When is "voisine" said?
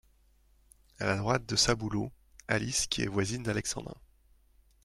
3.07-3.43